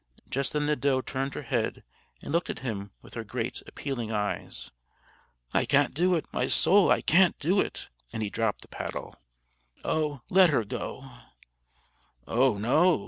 Just 0.31 0.51
then 0.53 0.65
the 0.65 0.75
doe 0.75 0.99
turned 1.01 1.35
her 1.35 1.43
head, 1.43 1.83
and 2.23 2.31
looked 2.31 2.49
at 2.49 2.57
him 2.65 2.89
with 3.03 3.13
her 3.13 3.23
great, 3.23 3.61
appealing 3.67 4.11
eyes. 4.11 4.71
"I 5.53 5.65
can't 5.65 5.93
do 5.93 6.15
it! 6.15 6.25
my 6.31 6.47
soul, 6.47 6.89
I 6.89 7.01
can't 7.01 7.37
do 7.37 7.59
it!" 7.61 7.87
and 8.11 8.23
he 8.23 8.31
dropped 8.31 8.61
the 8.63 8.67
paddle. 8.67 9.15
"Oh, 9.85 10.21
let 10.31 10.49
her 10.49 10.63
go!" 10.65 11.07
"Oh, 12.27 12.57
no!" 12.57 12.99